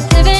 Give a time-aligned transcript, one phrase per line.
[0.00, 0.39] keep living